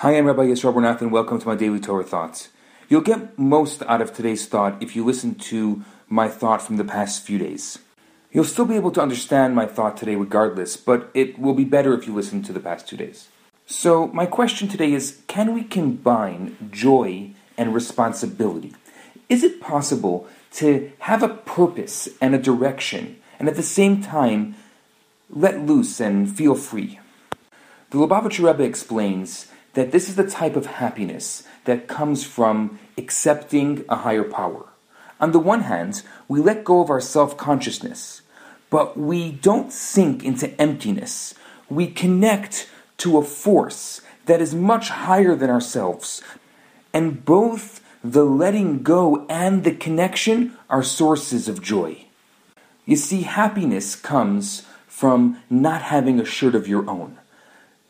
[0.00, 2.48] Hi, I'm Rabbi Yisrael Bernath, and welcome to my daily Torah thoughts.
[2.88, 6.86] You'll get most out of today's thought if you listen to my thought from the
[6.86, 7.80] past few days.
[8.32, 11.92] You'll still be able to understand my thought today regardless, but it will be better
[11.92, 13.28] if you listen to the past two days.
[13.66, 18.72] So, my question today is can we combine joy and responsibility?
[19.28, 24.54] Is it possible to have a purpose and a direction and at the same time
[25.28, 27.00] let loose and feel free?
[27.90, 33.84] The Lubavitcher Rebbe explains that this is the type of happiness that comes from accepting
[33.88, 34.66] a higher power.
[35.20, 38.22] On the one hand, we let go of our self consciousness,
[38.70, 41.34] but we don't sink into emptiness.
[41.68, 46.22] We connect to a force that is much higher than ourselves.
[46.92, 52.06] And both the letting go and the connection are sources of joy.
[52.86, 57.19] You see, happiness comes from not having a shirt of your own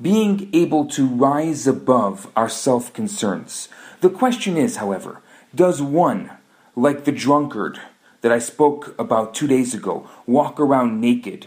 [0.00, 3.68] being able to rise above our self concerns.
[4.00, 5.20] The question is, however,
[5.54, 6.30] does one,
[6.74, 7.80] like the drunkard
[8.22, 11.46] that I spoke about two days ago, walk around naked,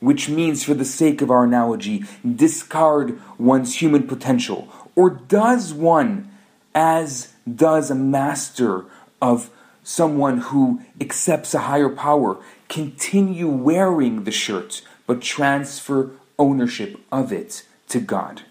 [0.00, 4.68] which means, for the sake of our analogy, discard one's human potential?
[4.96, 6.30] Or does one,
[6.74, 8.86] as does a master
[9.20, 9.50] of
[9.82, 17.64] someone who accepts a higher power, continue wearing the shirt but transfer ownership of it
[17.90, 18.42] to God.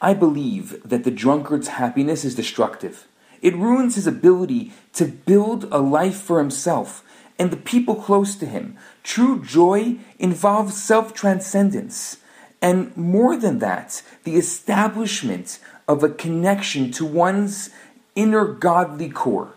[0.00, 3.06] I believe that the drunkard's happiness is destructive.
[3.40, 7.04] It ruins his ability to build a life for himself
[7.38, 8.76] and the people close to him.
[9.02, 12.18] True joy involves self transcendence.
[12.60, 17.70] And more than that, the establishment of a connection to one's
[18.14, 19.54] inner godly core.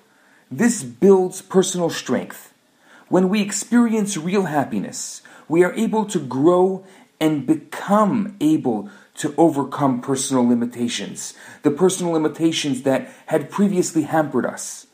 [0.50, 2.54] This builds personal strength.
[3.08, 6.84] When we experience real happiness, we are able to grow
[7.20, 14.88] and become able to overcome personal limitations, the personal limitations that had previously hampered us.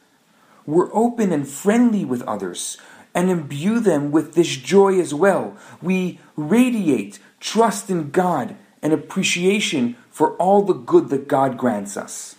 [0.65, 2.77] We're open and friendly with others
[3.13, 5.57] and imbue them with this joy as well.
[5.81, 12.35] We radiate trust in God and appreciation for all the good that God grants us.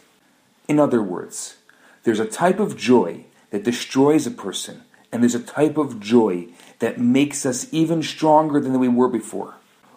[0.69, 1.57] In other words,
[2.05, 6.49] there's a type of joy that destroys a person, and there's a type of joy
[6.79, 9.55] that makes us even stronger than we were before.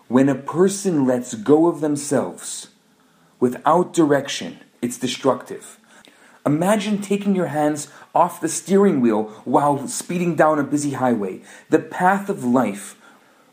[0.07, 2.67] When a person lets go of themselves
[3.39, 5.79] without direction, it's destructive.
[6.45, 11.41] Imagine taking your hands off the steering wheel while speeding down a busy highway.
[11.71, 13.01] The path of life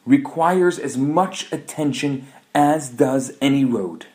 [0.04, 4.06] requires as much attention as does any road.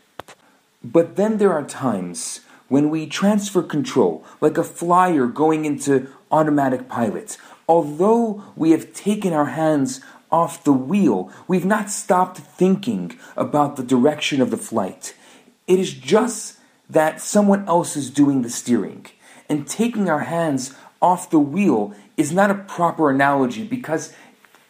[0.83, 6.87] But then there are times when we transfer control, like a flyer going into automatic
[6.87, 7.37] pilot.
[7.67, 10.01] Although we have taken our hands
[10.31, 11.31] off the wheel.
[11.47, 15.15] We've not stopped thinking about the direction of the flight.
[15.67, 16.57] It is just
[16.89, 19.05] that someone else is doing the steering.
[19.49, 24.13] And taking our hands off the wheel is not a proper analogy because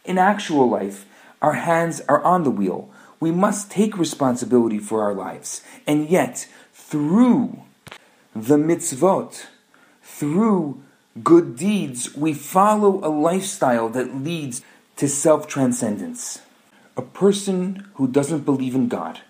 [0.06, 1.06] in actual life,
[1.42, 2.90] our hands are on the wheel.
[3.20, 5.62] We must take responsibility for our lives.
[5.88, 7.64] And yet, through
[8.36, 9.46] the mitzvot,
[10.04, 10.84] through
[11.24, 14.62] good deeds, we follow a lifestyle that leads
[14.98, 16.42] to self transcendence.
[16.96, 19.22] A person who doesn't believe in God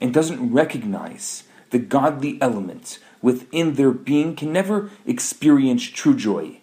[0.00, 6.58] and doesn't recognize the godly element within their being can never experience true joy.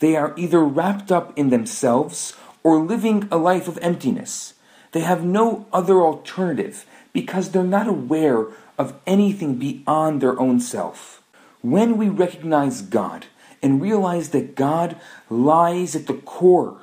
[0.00, 4.54] They are either wrapped up in themselves or living a life of emptiness.
[4.92, 8.46] They have no other alternative because they're not aware
[8.78, 11.22] of anything beyond their own self.
[11.62, 13.26] When we recognize God
[13.62, 14.96] and realize that God
[15.28, 16.80] lies at the core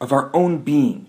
[0.00, 1.08] of our own being,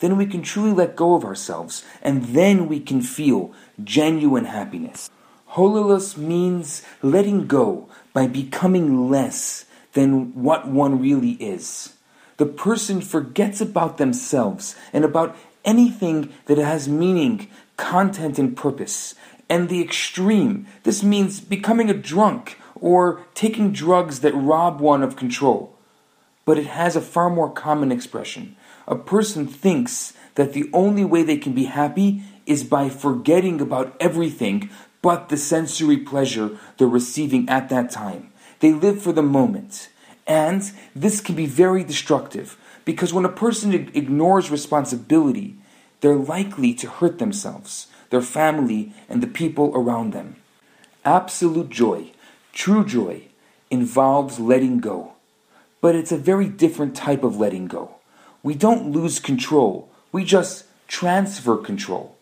[0.00, 3.52] then we can truly let go of ourselves, and then we can feel
[3.84, 5.08] genuine happiness.
[5.48, 11.94] Holilus means letting go by becoming less than what one really is.
[12.38, 19.14] The person forgets about themselves and about anything that has meaning, content, and purpose.
[19.48, 25.16] And the extreme, this means becoming a drunk or taking drugs that rob one of
[25.16, 25.72] control
[26.44, 28.56] but it has a far more common expression.
[28.86, 33.96] A person thinks that the only way they can be happy is by forgetting about
[34.00, 34.70] everything
[35.00, 38.32] but the sensory pleasure they're receiving at that time.
[38.60, 39.88] They live for the moment.
[40.26, 45.56] And this can be very destructive because when a person ignores responsibility,
[46.00, 50.36] they're likely to hurt themselves, their family, and the people around them.
[51.04, 52.12] Absolute joy,
[52.52, 53.22] true joy,
[53.70, 55.12] involves letting go
[55.82, 57.96] but it's a very different type of letting go.
[58.42, 62.16] We don't lose control, we just transfer control.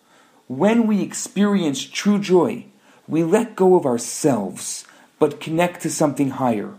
[0.49, 2.67] When we experience true joy,
[3.07, 4.85] we let go of ourselves,
[5.21, 6.75] but connect to something higher.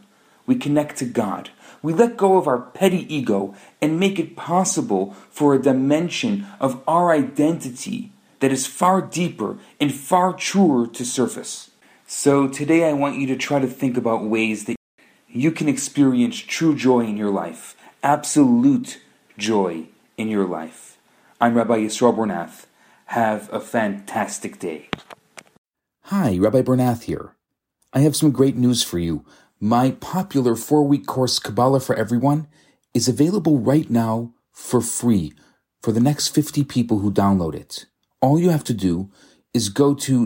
[0.46, 1.52] We connect to God.
[1.82, 6.82] We let go of our petty ego and make it possible for a dimension of
[6.88, 11.71] our identity that is far deeper and far truer to surface.
[12.14, 14.76] So today I want you to try to think about ways that
[15.30, 17.74] you can experience true joy in your life,
[18.04, 19.00] absolute
[19.38, 19.86] joy
[20.18, 20.98] in your life.
[21.40, 22.66] I'm Rabbi Yisrael Bernath.
[23.06, 24.90] Have a fantastic day.
[26.04, 27.38] Hi, Rabbi Bernath here.
[27.94, 29.26] I have some great news for you.
[29.62, 32.48] My popular four week course, Kabbalah for Everyone,
[32.94, 35.32] is available right now for free
[35.82, 37.86] for the next 50 people who download it.
[38.20, 39.10] All you have to do
[39.54, 40.26] is go to